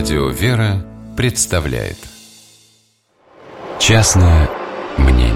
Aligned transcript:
Радио 0.00 0.28
«Вера» 0.30 0.82
представляет 1.14 1.98
Частное 3.78 4.48
мнение 4.96 5.34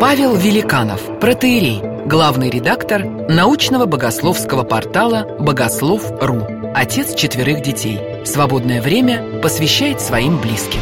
Павел 0.00 0.34
Великанов, 0.34 1.20
протеерей, 1.20 1.82
главный 2.06 2.48
редактор 2.48 3.04
научного 3.04 3.84
богословского 3.84 4.62
портала 4.62 5.36
«Богослов.ру», 5.38 6.46
отец 6.74 7.14
четверых 7.14 7.60
детей. 7.60 8.00
В 8.24 8.26
свободное 8.26 8.80
время 8.80 9.38
посвящает 9.42 10.00
своим 10.00 10.40
близким. 10.40 10.80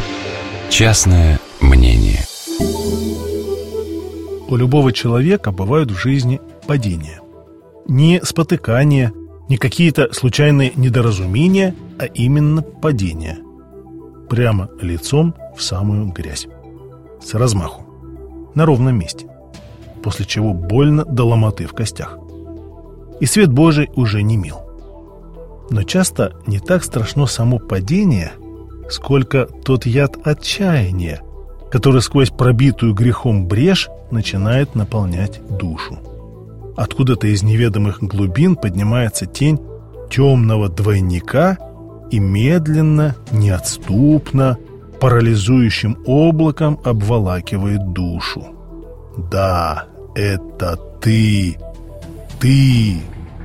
Частное 0.69 1.41
мнение 1.59 2.25
У 4.47 4.55
любого 4.55 4.93
человека 4.93 5.51
бывают 5.51 5.91
в 5.91 5.97
жизни 5.97 6.39
падения. 6.67 7.19
Не 7.85 8.21
спотыкания, 8.23 9.11
не 9.49 9.57
какие-то 9.57 10.13
случайные 10.13 10.71
недоразумения, 10.75 11.75
а 11.99 12.05
именно 12.05 12.61
падения. 12.61 13.37
Прямо 14.29 14.69
лицом 14.81 15.35
в 15.55 15.61
самую 15.61 16.07
грязь. 16.07 16.47
С 17.21 17.33
размаху. 17.33 17.83
На 18.55 18.65
ровном 18.65 18.97
месте. 18.97 19.27
После 20.01 20.25
чего 20.25 20.53
больно 20.53 21.05
до 21.05 21.25
ломоты 21.25 21.65
в 21.65 21.73
костях. 21.73 22.17
И 23.19 23.25
свет 23.25 23.51
Божий 23.51 23.89
уже 23.95 24.21
не 24.21 24.37
мил. 24.37 24.57
Но 25.69 25.83
часто 25.83 26.33
не 26.45 26.59
так 26.59 26.83
страшно 26.83 27.25
само 27.25 27.59
падение, 27.59 28.33
сколько 28.89 29.45
тот 29.45 29.85
яд 29.85 30.17
отчаяния, 30.23 31.21
который 31.71 32.01
сквозь 32.01 32.29
пробитую 32.29 32.93
грехом 32.93 33.47
брешь 33.47 33.89
начинает 34.11 34.75
наполнять 34.75 35.41
душу. 35.47 35.99
Откуда-то 36.75 37.27
из 37.27 37.43
неведомых 37.43 38.01
глубин 38.01 38.55
поднимается 38.55 39.25
тень 39.25 39.59
темного 40.09 40.69
двойника 40.69 41.57
и 42.11 42.19
медленно, 42.19 43.15
неотступно, 43.31 44.57
парализующим 44.99 45.97
облаком 46.05 46.79
обволакивает 46.83 47.93
душу. 47.93 48.45
Да, 49.31 49.85
это 50.15 50.77
ты, 51.01 51.57
ты, 52.39 53.01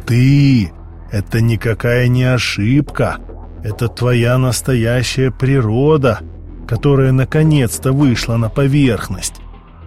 ты. 0.07 0.73
Это 1.11 1.41
никакая 1.41 2.09
не 2.09 2.25
ошибка. 2.25 3.17
Это 3.63 3.89
твоя 3.89 4.39
настоящая 4.39 5.31
природа, 5.31 6.21
которая 6.67 7.13
наконец-то 7.13 7.93
вышла 7.93 8.37
на 8.37 8.51
поверхность. 8.51 9.37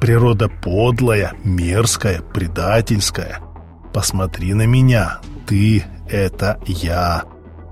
Природа 0.02 0.50
подлая, 0.50 1.34
мерзкая, 1.44 2.22
предательская. 2.22 3.38
Посмотри 3.94 4.56
на 4.56 4.66
меня. 4.66 5.20
Ты— 5.46 5.84
это 6.10 6.60
я. 6.66 7.26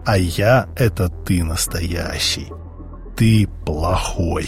А 0.06 0.16
я— 0.16 0.68
это 0.76 1.10
ты 1.10 1.44
настоящий. 1.44 2.46
Ты 3.18 3.50
плохой. 3.66 4.48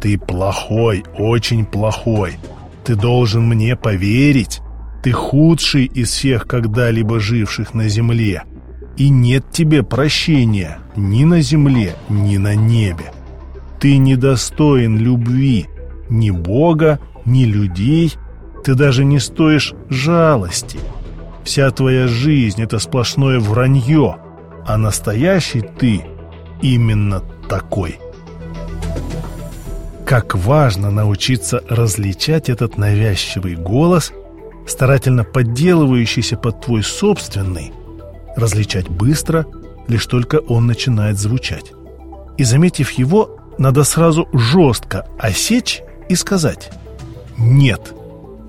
Ты 0.00 0.16
плохой, 0.18 1.02
очень 1.18 1.66
плохой. 1.66 2.36
Ты 2.84 2.94
должен 2.94 3.42
мне 3.48 3.74
поверить. 3.74 4.60
Ты 5.02 5.10
худший 5.10 5.86
из 5.86 6.10
всех 6.10 6.46
когда-либо 6.46 7.18
живших 7.18 7.74
на 7.74 7.88
земле. 7.88 8.44
И 8.96 9.08
нет 9.08 9.50
тебе 9.50 9.82
прощения 9.82 10.78
ни 10.94 11.24
на 11.24 11.40
земле, 11.40 11.96
ни 12.08 12.36
на 12.36 12.54
небе. 12.54 13.12
Ты 13.80 13.96
недостоин 13.96 14.96
любви, 14.96 15.66
ни 16.08 16.30
Бога, 16.30 16.98
ни 17.24 17.44
людей. 17.44 18.14
Ты 18.64 18.74
даже 18.74 19.04
не 19.04 19.18
стоишь 19.18 19.74
жалости. 19.88 20.78
Вся 21.44 21.70
твоя 21.70 22.08
жизнь— 22.08 22.62
это 22.64 22.78
сплошное 22.78 23.38
вранье, 23.38 24.16
а 24.66 24.78
настоящий 24.78 25.60
ты 25.60 26.02
именно 26.62 27.20
такой. 27.48 27.98
Как 30.06 30.34
важно 30.34 30.90
научиться 30.90 31.62
различать 31.68 32.48
этот 32.48 32.78
навязчивый 32.78 33.56
голос, 33.56 34.12
старательно 34.66 35.24
подделывающийся 35.24 36.36
под 36.36 36.62
твой 36.62 36.82
собственный, 36.82 37.72
различать 38.36 38.88
быстро, 38.88 39.46
лишь 39.88 40.06
только 40.06 40.36
он 40.36 40.66
начинает 40.66 41.18
звучать. 41.18 41.72
И 42.36 42.44
заметив 42.44 42.90
его, 42.92 43.38
надо 43.58 43.84
сразу 43.84 44.28
жестко 44.32 45.06
осечь 45.18 45.82
и 46.08 46.14
сказать 46.14 46.70
«нет», 47.36 47.94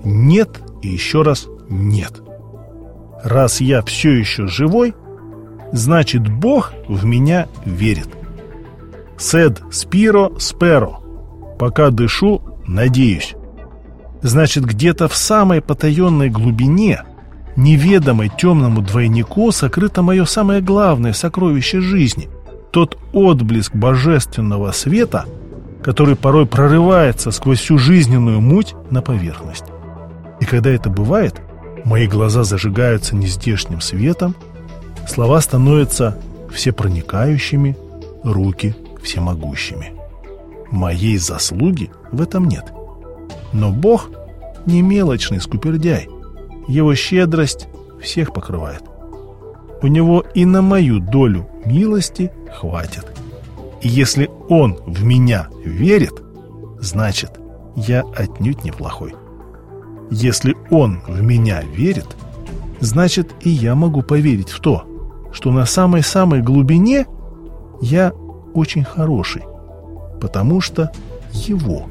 «нет» 0.04 0.60
и 0.82 0.88
еще 0.88 1.22
раз 1.22 1.46
«нет». 1.68 2.22
Раз 3.24 3.60
я 3.60 3.82
все 3.82 4.12
еще 4.12 4.46
живой, 4.46 4.94
значит 5.72 6.28
Бог 6.28 6.72
в 6.86 7.04
меня 7.04 7.48
верит. 7.64 8.08
Сед 9.18 9.62
спиро 9.72 10.30
сперо. 10.38 11.02
Пока 11.58 11.90
дышу, 11.90 12.42
надеюсь. 12.66 13.34
Значит, 14.22 14.64
где-то 14.64 15.08
в 15.08 15.16
самой 15.16 15.60
потаенной 15.60 16.28
глубине, 16.28 17.02
неведомой 17.56 18.30
темному 18.36 18.82
двойнику, 18.82 19.50
сокрыто 19.50 20.02
мое 20.02 20.24
самое 20.24 20.60
главное 20.60 21.12
сокровище 21.12 21.80
жизни. 21.80 22.28
Тот 22.70 22.98
отблеск 23.12 23.74
божественного 23.74 24.70
света— 24.72 25.24
который 25.82 26.16
порой 26.16 26.46
прорывается 26.46 27.30
сквозь 27.30 27.60
всю 27.60 27.78
жизненную 27.78 28.40
муть 28.40 28.74
на 28.90 29.02
поверхность. 29.02 29.64
И 30.40 30.44
когда 30.44 30.70
это 30.70 30.90
бывает, 30.90 31.40
мои 31.84 32.06
глаза 32.06 32.44
зажигаются 32.44 33.16
нездешним 33.16 33.80
светом, 33.80 34.34
слова 35.08 35.40
становятся 35.40 36.18
всепроникающими, 36.52 37.76
руки 38.22 38.74
всемогущими. 39.02 39.92
Моей 40.70 41.16
заслуги 41.16 41.90
в 42.10 42.20
этом 42.20 42.46
нет. 42.46 42.72
Но 43.52 43.70
Бог 43.70 44.10
не 44.66 44.82
мелочный 44.82 45.40
скупердяй. 45.40 46.08
Его 46.66 46.94
щедрость 46.94 47.68
всех 48.02 48.32
покрывает. 48.32 48.82
У 49.82 49.86
него 49.86 50.24
и 50.34 50.44
на 50.44 50.62
мою 50.62 50.98
долю 50.98 51.48
милости 51.64 52.32
хватит. 52.52 53.15
И 53.80 53.88
если 53.88 54.30
он 54.48 54.78
в 54.86 55.04
меня 55.04 55.48
верит, 55.64 56.22
значит, 56.80 57.38
я 57.76 58.02
отнюдь 58.16 58.64
неплохой. 58.64 59.14
Если 60.10 60.56
он 60.70 61.00
в 61.06 61.22
меня 61.22 61.62
верит, 61.62 62.16
значит, 62.80 63.34
и 63.40 63.50
я 63.50 63.74
могу 63.74 64.02
поверить 64.02 64.50
в 64.50 64.60
то, 64.60 64.84
что 65.32 65.50
на 65.50 65.66
самой-самой 65.66 66.42
глубине 66.42 67.06
я 67.80 68.12
очень 68.54 68.84
хороший, 68.84 69.42
потому 70.20 70.60
что 70.60 70.90
его, 71.32 71.86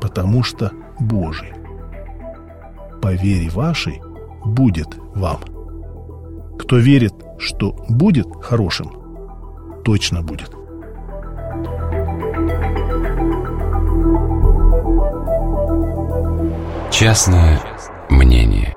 потому 0.00 0.42
что 0.42 0.72
Божий. 0.98 1.52
По 3.00 3.14
вере 3.14 3.48
вашей 3.48 4.02
будет 4.44 4.88
вам. 5.14 5.40
Кто 6.58 6.76
верит, 6.76 7.14
что 7.38 7.74
будет 7.88 8.26
хорошим, 8.42 8.92
точно 9.82 10.22
будет. 10.22 10.59
Частное 17.00 17.58
мнение 18.10 18.76